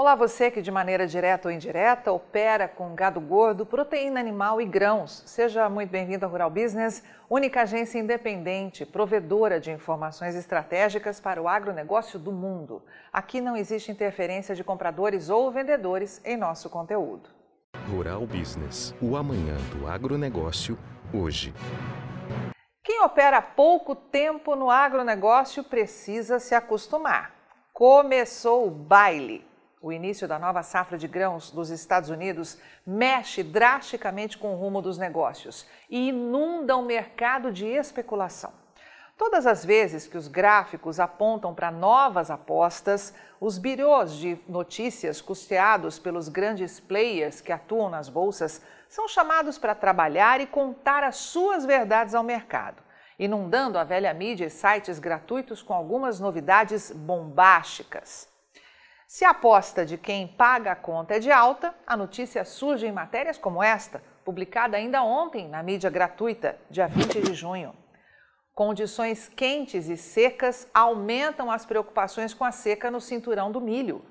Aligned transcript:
Olá, 0.00 0.14
você 0.14 0.50
que 0.50 0.62
de 0.62 0.70
maneira 0.70 1.06
direta 1.06 1.46
ou 1.46 1.52
indireta 1.52 2.10
opera 2.10 2.66
com 2.66 2.94
gado 2.94 3.20
gordo, 3.20 3.66
proteína 3.66 4.18
animal 4.18 4.58
e 4.58 4.64
grãos. 4.64 5.22
Seja 5.26 5.68
muito 5.68 5.90
bem-vindo 5.90 6.24
ao 6.24 6.32
Rural 6.32 6.48
Business, 6.48 7.04
única 7.28 7.60
agência 7.60 7.98
independente, 7.98 8.86
provedora 8.86 9.60
de 9.60 9.70
informações 9.70 10.34
estratégicas 10.34 11.20
para 11.20 11.42
o 11.42 11.46
agronegócio 11.46 12.18
do 12.18 12.32
mundo. 12.32 12.82
Aqui 13.12 13.42
não 13.42 13.54
existe 13.54 13.92
interferência 13.92 14.54
de 14.54 14.64
compradores 14.64 15.28
ou 15.28 15.52
vendedores 15.52 16.18
em 16.24 16.34
nosso 16.34 16.70
conteúdo. 16.70 17.28
Rural 17.90 18.26
Business, 18.26 18.94
o 19.02 19.18
amanhã 19.18 19.58
do 19.70 19.86
agronegócio, 19.86 20.78
hoje. 21.12 21.52
Quem 22.82 23.02
opera 23.02 23.36
há 23.36 23.42
pouco 23.42 23.94
tempo 23.94 24.56
no 24.56 24.70
agronegócio 24.70 25.62
precisa 25.62 26.38
se 26.38 26.54
acostumar. 26.54 27.34
Começou 27.74 28.66
o 28.66 28.70
baile. 28.70 29.49
O 29.82 29.90
início 29.90 30.28
da 30.28 30.38
nova 30.38 30.62
safra 30.62 30.98
de 30.98 31.08
grãos 31.08 31.50
dos 31.50 31.70
Estados 31.70 32.10
Unidos 32.10 32.58
mexe 32.86 33.42
drasticamente 33.42 34.36
com 34.36 34.52
o 34.52 34.56
rumo 34.56 34.82
dos 34.82 34.98
negócios 34.98 35.66
e 35.88 36.10
inunda 36.10 36.76
o 36.76 36.82
mercado 36.82 37.50
de 37.50 37.64
especulação. 37.64 38.52
Todas 39.16 39.46
as 39.46 39.64
vezes 39.64 40.06
que 40.06 40.18
os 40.18 40.28
gráficos 40.28 41.00
apontam 41.00 41.54
para 41.54 41.70
novas 41.70 42.30
apostas, 42.30 43.14
os 43.40 43.56
birôs 43.56 44.12
de 44.12 44.38
notícias 44.46 45.22
custeados 45.22 45.98
pelos 45.98 46.28
grandes 46.28 46.78
players 46.78 47.40
que 47.40 47.52
atuam 47.52 47.88
nas 47.88 48.10
bolsas 48.10 48.60
são 48.86 49.08
chamados 49.08 49.56
para 49.56 49.74
trabalhar 49.74 50.42
e 50.42 50.46
contar 50.46 51.02
as 51.04 51.16
suas 51.16 51.64
verdades 51.64 52.14
ao 52.14 52.22
mercado, 52.22 52.82
inundando 53.18 53.78
a 53.78 53.84
velha 53.84 54.12
mídia 54.12 54.44
e 54.44 54.50
sites 54.50 54.98
gratuitos 54.98 55.62
com 55.62 55.72
algumas 55.72 56.20
novidades 56.20 56.90
bombásticas. 56.90 58.29
Se 59.12 59.24
a 59.24 59.30
aposta 59.30 59.84
de 59.84 59.98
quem 59.98 60.28
paga 60.28 60.70
a 60.70 60.76
conta 60.76 61.16
é 61.16 61.18
de 61.18 61.32
alta, 61.32 61.74
a 61.84 61.96
notícia 61.96 62.44
surge 62.44 62.86
em 62.86 62.92
matérias 62.92 63.36
como 63.36 63.60
esta, 63.60 64.00
publicada 64.24 64.76
ainda 64.76 65.02
ontem 65.02 65.48
na 65.48 65.64
mídia 65.64 65.90
gratuita, 65.90 66.56
dia 66.70 66.86
20 66.86 67.20
de 67.20 67.34
junho. 67.34 67.74
Condições 68.54 69.26
quentes 69.26 69.88
e 69.88 69.96
secas 69.96 70.70
aumentam 70.72 71.50
as 71.50 71.66
preocupações 71.66 72.32
com 72.32 72.44
a 72.44 72.52
seca 72.52 72.88
no 72.88 73.00
cinturão 73.00 73.50
do 73.50 73.60
milho. 73.60 74.04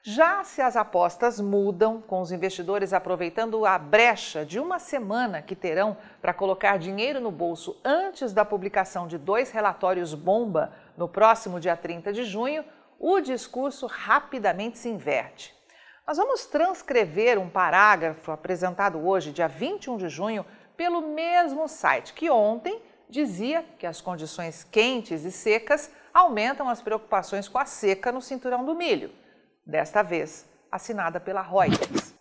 Já 0.00 0.44
se 0.44 0.62
as 0.62 0.76
apostas 0.76 1.40
mudam, 1.40 2.00
com 2.00 2.20
os 2.20 2.30
investidores 2.30 2.92
aproveitando 2.92 3.66
a 3.66 3.76
brecha 3.80 4.46
de 4.46 4.60
uma 4.60 4.78
semana 4.78 5.42
que 5.42 5.56
terão 5.56 5.96
para 6.22 6.32
colocar 6.32 6.78
dinheiro 6.78 7.20
no 7.20 7.32
bolso 7.32 7.80
antes 7.84 8.32
da 8.32 8.44
publicação 8.44 9.08
de 9.08 9.18
dois 9.18 9.50
relatórios 9.50 10.14
bomba 10.14 10.72
no 10.96 11.08
próximo 11.08 11.58
dia 11.58 11.76
30 11.76 12.12
de 12.12 12.22
junho, 12.22 12.64
o 13.00 13.18
discurso 13.18 13.86
rapidamente 13.86 14.76
se 14.76 14.90
inverte. 14.90 15.58
Nós 16.06 16.18
vamos 16.18 16.44
transcrever 16.44 17.38
um 17.38 17.48
parágrafo 17.48 18.30
apresentado 18.30 18.98
hoje, 18.98 19.32
dia 19.32 19.48
21 19.48 19.96
de 19.96 20.08
junho, 20.10 20.44
pelo 20.76 21.00
mesmo 21.00 21.66
site 21.66 22.12
que 22.12 22.28
ontem 22.28 22.82
dizia 23.08 23.64
que 23.78 23.86
as 23.86 24.02
condições 24.02 24.64
quentes 24.64 25.24
e 25.24 25.32
secas 25.32 25.90
aumentam 26.12 26.68
as 26.68 26.82
preocupações 26.82 27.48
com 27.48 27.58
a 27.58 27.64
seca 27.64 28.12
no 28.12 28.20
cinturão 28.20 28.66
do 28.66 28.74
milho. 28.74 29.10
Desta 29.64 30.02
vez, 30.02 30.46
assinada 30.70 31.18
pela 31.18 31.40
Reuters. 31.40 32.14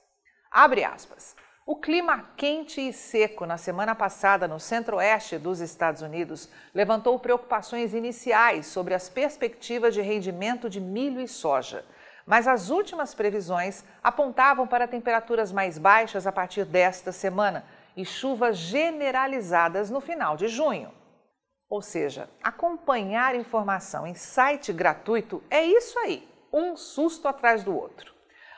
Abre 0.50 0.84
aspas. 0.86 1.36
O 1.72 1.76
clima 1.76 2.32
quente 2.36 2.82
e 2.82 2.92
seco 2.92 3.46
na 3.46 3.56
semana 3.56 3.94
passada 3.94 4.48
no 4.48 4.60
centro-oeste 4.60 5.38
dos 5.38 5.60
Estados 5.60 6.02
Unidos 6.02 6.50
levantou 6.74 7.20
preocupações 7.20 7.94
iniciais 7.94 8.66
sobre 8.66 8.96
as 8.96 9.08
perspectivas 9.08 9.94
de 9.94 10.02
rendimento 10.02 10.68
de 10.68 10.82
milho 10.82 11.22
e 11.22 11.28
soja. 11.28 11.86
Mas 12.26 12.48
as 12.48 12.72
últimas 12.72 13.14
previsões 13.14 13.86
apontavam 14.02 14.66
para 14.66 14.88
temperaturas 14.88 15.52
mais 15.52 15.78
baixas 15.78 16.26
a 16.26 16.32
partir 16.32 16.66
desta 16.66 17.12
semana 17.12 17.64
e 17.96 18.04
chuvas 18.04 18.58
generalizadas 18.58 19.92
no 19.92 20.02
final 20.02 20.36
de 20.36 20.48
junho. 20.48 20.92
Ou 21.70 21.84
seja, 21.84 22.28
acompanhar 22.42 23.36
informação 23.36 24.08
em 24.08 24.16
site 24.16 24.74
gratuito 24.74 25.44
é 25.52 25.64
isso 25.64 26.00
aí, 26.00 26.28
um 26.52 26.76
susto 26.76 27.28
atrás 27.28 27.64
do 27.64 27.78
outro. 27.78 28.12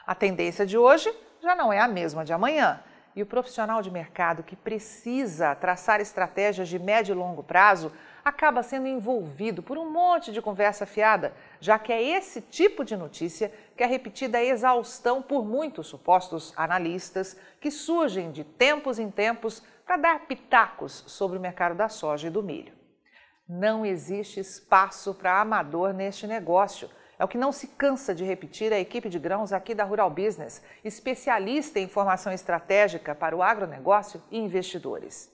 A 0.08 0.16
tendência 0.16 0.66
de 0.66 0.78
hoje 0.78 1.14
já 1.42 1.54
não 1.54 1.74
é 1.74 1.80
a 1.82 1.90
mesma 1.90 2.24
de 2.24 2.32
amanhã 2.32 2.82
e 3.16 3.22
o 3.22 3.26
profissional 3.26 3.82
de 3.82 3.92
mercado 3.92 4.44
que 4.44 4.56
precisa 4.56 5.54
traçar 5.56 6.00
estratégias 6.00 6.70
de 6.70 6.80
médio 6.80 7.14
e 7.14 7.18
longo 7.18 7.44
prazo 7.44 7.92
acaba 8.24 8.64
sendo 8.64 8.88
envolvido 8.88 9.64
por 9.64 9.78
um 9.78 9.90
monte 9.90 10.32
de 10.32 10.42
conversa 10.42 10.86
fiada, 10.86 11.34
já 11.60 11.78
que 11.80 11.92
é 11.92 12.02
esse 12.02 12.42
tipo 12.42 12.86
de 12.86 12.96
notícia 12.96 13.52
que 13.76 13.84
é 13.84 13.86
repetida 13.88 14.38
a 14.38 14.44
exaustão 14.44 15.22
por 15.22 15.44
muitos 15.44 15.88
supostos 15.88 16.54
analistas 16.56 17.36
que 17.60 17.72
surgem 17.72 18.32
de 18.32 18.44
tempos 18.44 19.00
em 19.00 19.10
tempos 19.10 19.64
para 19.86 19.98
dar 19.98 20.20
pitacos 20.22 21.04
sobre 21.08 21.38
o 21.38 21.42
mercado 21.42 21.76
da 21.76 21.90
soja 21.90 22.28
e 22.28 22.32
do 22.32 22.44
milho. 22.44 22.74
Não 23.50 23.86
existe 23.86 24.40
espaço 24.40 25.14
para 25.14 25.42
amador 25.42 25.94
neste 25.94 26.26
negócio 26.26 26.90
é 27.22 27.24
o 27.24 27.28
que 27.28 27.38
não 27.38 27.52
se 27.52 27.68
cansa 27.68 28.16
de 28.16 28.24
repetir 28.24 28.74
a 28.74 28.80
equipe 28.80 29.08
de 29.08 29.20
grãos 29.20 29.54
aqui 29.54 29.76
da 29.76 29.84
Rural 29.84 30.10
Business, 30.10 30.60
especialista 30.84 31.80
em 31.80 31.88
formação 31.88 32.34
estratégica 32.34 33.14
para 33.14 33.36
o 33.36 33.44
agronegócio 33.44 34.20
e 34.32 34.40
investidores. 34.40 35.32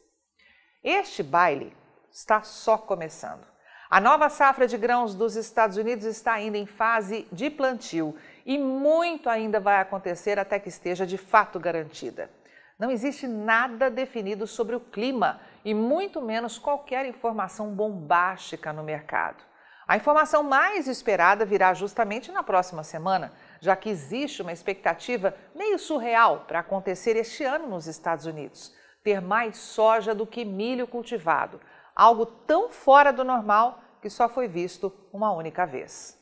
Este 0.84 1.24
baile 1.24 1.74
está 2.12 2.44
só 2.44 2.78
começando. 2.78 3.48
A 3.90 4.02
nova 4.02 4.28
safra 4.28 4.68
de 4.68 4.78
grãos 4.78 5.16
dos 5.16 5.38
Estados 5.38 5.78
Unidos 5.78 6.03
está 6.03 6.34
ainda 6.34 6.58
em 6.58 6.66
fase 6.66 7.25
de 7.31 7.50
plantio 7.50 8.18
e 8.46 8.58
muito 8.58 9.30
ainda 9.30 9.58
vai 9.58 9.80
acontecer 9.80 10.38
até 10.38 10.59
que 10.59 10.68
esteja 10.68 11.08
de 11.08 11.18
fato 11.18 11.58
garantida. 11.58 12.30
Não 12.78 12.92
existe 12.92 13.25
nada 13.28 13.90
definido 13.90 14.46
sobre 14.46 14.75
o 14.75 14.81
clima 14.81 15.40
e 15.64 15.74
muito 15.74 16.22
menos 16.22 16.59
qualquer 16.59 17.06
informação 17.06 17.69
bombástica 17.69 18.74
no 18.74 18.84
mercado. 18.84 19.48
A 19.88 19.96
informação 19.96 20.44
mais 20.44 20.86
esperada 20.86 21.46
virá 21.46 21.74
justamente 21.74 22.30
na 22.30 22.44
próxima 22.44 22.84
semana, 22.84 23.31
já 23.62 23.74
que 23.74 23.90
existe 23.90 24.42
uma 24.42 24.52
expectativa 24.52 25.34
meio 25.56 25.80
surreal 25.80 26.44
para 26.46 26.59
acontecer 26.59 27.16
este 27.16 27.46
ano 27.46 27.70
nos 27.70 27.88
Estados 27.88 28.25
Unidos: 28.25 28.75
ter 29.02 29.22
mais 29.22 29.56
soja 29.56 30.14
do 30.14 30.28
que 30.28 30.44
milho 30.44 30.88
cultivado, 30.88 31.62
algo 31.96 32.25
tão 32.25 32.70
fora 32.70 33.14
do 33.14 33.24
normal 33.24 33.81
que 34.02 34.09
só 34.09 34.28
foi 34.28 34.50
visto 34.50 34.94
uma 35.14 35.31
única 35.31 35.66
vez. 35.66 36.18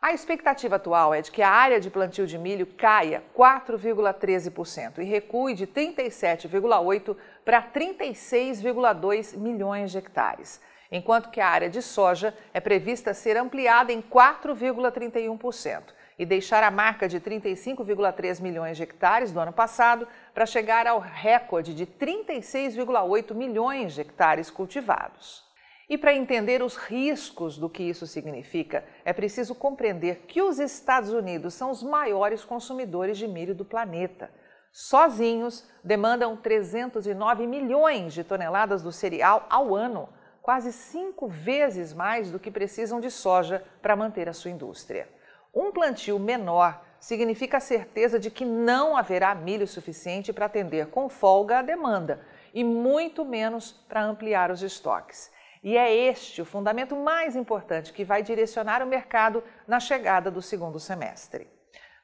A 0.00 0.14
expectativa 0.14 0.76
atual 0.76 1.12
é 1.12 1.20
de 1.20 1.30
que 1.30 1.42
a 1.42 1.50
área 1.50 1.78
de 1.78 1.90
plantio 1.90 2.26
de 2.26 2.38
milho 2.38 2.66
caia 2.66 3.22
4,13% 3.36 4.98
e 4.98 5.04
recue 5.04 5.54
de 5.54 5.66
37,8 5.66 7.14
para 7.44 7.62
36,2 7.62 9.36
milhões 9.36 9.90
de 9.90 9.98
hectares 9.98 10.60
enquanto 10.92 11.30
que 11.30 11.40
a 11.40 11.48
área 11.48 11.70
de 11.70 11.80
soja 11.80 12.34
é 12.52 12.60
prevista 12.60 13.14
ser 13.14 13.38
ampliada 13.38 13.90
em 13.90 14.02
4,31% 14.02 15.84
e 16.18 16.26
deixar 16.26 16.62
a 16.62 16.70
marca 16.70 17.08
de 17.08 17.18
35,3 17.18 18.42
milhões 18.42 18.76
de 18.76 18.82
hectares 18.82 19.32
do 19.32 19.40
ano 19.40 19.52
passado 19.52 20.06
para 20.34 20.44
chegar 20.44 20.86
ao 20.86 21.00
recorde 21.00 21.74
de 21.74 21.86
36,8 21.86 23.34
milhões 23.34 23.94
de 23.94 24.02
hectares 24.02 24.50
cultivados. 24.50 25.50
E 25.88 25.96
para 25.98 26.14
entender 26.14 26.62
os 26.62 26.76
riscos 26.76 27.58
do 27.58 27.68
que 27.68 27.82
isso 27.82 28.06
significa, 28.06 28.84
é 29.04 29.12
preciso 29.12 29.54
compreender 29.54 30.24
que 30.28 30.40
os 30.40 30.58
Estados 30.58 31.10
Unidos 31.12 31.54
são 31.54 31.70
os 31.70 31.82
maiores 31.82 32.44
consumidores 32.44 33.16
de 33.18 33.26
milho 33.26 33.54
do 33.54 33.64
planeta. 33.64 34.30
Sozinhos, 34.70 35.66
demandam 35.82 36.36
309 36.36 37.46
milhões 37.46 38.14
de 38.14 38.24
toneladas 38.24 38.82
do 38.82 38.92
cereal 38.92 39.46
ao 39.50 39.74
ano 39.74 40.08
quase 40.42 40.72
cinco 40.72 41.28
vezes 41.28 41.94
mais 41.94 42.30
do 42.30 42.38
que 42.38 42.50
precisam 42.50 43.00
de 43.00 43.10
soja 43.10 43.64
para 43.80 43.96
manter 43.96 44.28
a 44.28 44.32
sua 44.32 44.50
indústria. 44.50 45.08
Um 45.54 45.70
plantio 45.70 46.18
menor 46.18 46.82
significa 46.98 47.58
a 47.58 47.60
certeza 47.60 48.18
de 48.18 48.30
que 48.30 48.44
não 48.44 48.96
haverá 48.96 49.34
milho 49.34 49.66
suficiente 49.66 50.32
para 50.32 50.46
atender 50.46 50.86
com 50.86 51.08
folga 51.08 51.60
a 51.60 51.62
demanda 51.62 52.24
e 52.52 52.64
muito 52.64 53.24
menos 53.24 53.72
para 53.88 54.02
ampliar 54.02 54.50
os 54.50 54.62
estoques. 54.62 55.30
E 55.62 55.76
é 55.76 55.94
este 55.94 56.42
o 56.42 56.44
fundamento 56.44 56.96
mais 56.96 57.36
importante 57.36 57.92
que 57.92 58.04
vai 58.04 58.22
direcionar 58.22 58.82
o 58.82 58.86
mercado 58.86 59.44
na 59.66 59.78
chegada 59.78 60.30
do 60.30 60.42
segundo 60.42 60.80
semestre. 60.80 61.48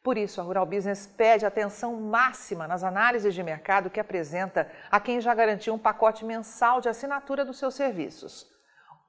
Por 0.08 0.16
isso, 0.16 0.40
a 0.40 0.44
Rural 0.44 0.64
Business 0.64 1.06
pede 1.06 1.44
atenção 1.44 1.94
máxima 1.94 2.66
nas 2.66 2.82
análises 2.82 3.34
de 3.34 3.42
mercado 3.42 3.90
que 3.90 4.00
apresenta 4.00 4.66
a 4.90 4.98
quem 4.98 5.20
já 5.20 5.34
garantiu 5.34 5.74
um 5.74 5.78
pacote 5.78 6.24
mensal 6.24 6.80
de 6.80 6.88
assinatura 6.88 7.44
dos 7.44 7.58
seus 7.58 7.74
serviços. 7.74 8.50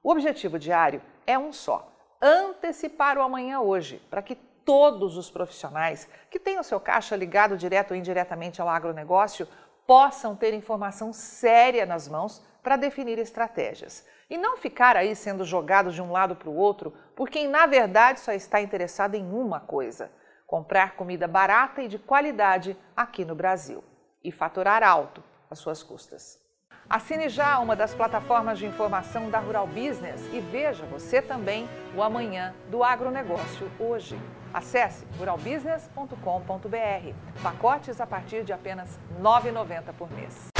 O 0.02 0.12
objetivo 0.12 0.58
diário 0.58 1.00
é 1.26 1.38
um 1.38 1.54
só: 1.54 1.90
antecipar 2.20 3.16
o 3.16 3.22
amanhã 3.22 3.60
hoje, 3.60 3.96
para 4.10 4.20
que 4.20 4.34
todos 4.34 5.16
os 5.16 5.30
profissionais 5.30 6.06
que 6.30 6.38
têm 6.38 6.58
o 6.58 6.62
seu 6.62 6.78
caixa 6.78 7.16
ligado 7.16 7.56
direto 7.56 7.92
ou 7.92 7.96
indiretamente 7.96 8.60
ao 8.60 8.68
agronegócio 8.68 9.48
possam 9.86 10.36
ter 10.36 10.52
informação 10.52 11.14
séria 11.14 11.86
nas 11.86 12.08
mãos 12.08 12.44
para 12.62 12.76
definir 12.76 13.18
estratégias 13.18 14.06
e 14.28 14.36
não 14.36 14.58
ficar 14.58 14.98
aí 14.98 15.16
sendo 15.16 15.46
jogados 15.46 15.94
de 15.94 16.02
um 16.02 16.12
lado 16.12 16.36
para 16.36 16.50
o 16.50 16.56
outro 16.56 16.92
por 17.16 17.30
quem, 17.30 17.48
na 17.48 17.64
verdade, 17.64 18.20
só 18.20 18.34
está 18.34 18.60
interessado 18.60 19.14
em 19.14 19.32
uma 19.32 19.60
coisa 19.60 20.10
comprar 20.50 20.96
comida 20.96 21.28
barata 21.28 21.80
e 21.80 21.86
de 21.86 21.96
qualidade 21.96 22.76
aqui 22.96 23.24
no 23.24 23.36
Brasil 23.36 23.84
e 24.22 24.32
faturar 24.32 24.82
alto 24.82 25.22
às 25.48 25.60
suas 25.60 25.80
custas. 25.80 26.40
Assine 26.88 27.28
já 27.28 27.60
uma 27.60 27.76
das 27.76 27.94
plataformas 27.94 28.58
de 28.58 28.66
informação 28.66 29.30
da 29.30 29.38
Rural 29.38 29.68
Business 29.68 30.20
e 30.32 30.40
veja 30.40 30.84
você 30.86 31.22
também 31.22 31.68
o 31.94 32.02
amanhã 32.02 32.52
do 32.68 32.82
agronegócio 32.82 33.70
hoje. 33.78 34.20
Acesse 34.52 35.06
ruralbusiness.com.br. 35.20 37.14
Pacotes 37.40 38.00
a 38.00 38.06
partir 38.08 38.42
de 38.42 38.52
apenas 38.52 38.98
R$ 39.16 39.22
9,90 39.22 39.92
por 39.96 40.10
mês. 40.10 40.50